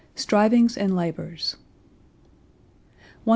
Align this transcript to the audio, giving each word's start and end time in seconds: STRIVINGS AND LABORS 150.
STRIVINGS 0.15 0.77
AND 0.79 0.95
LABORS 0.95 1.57
150. 3.25 3.29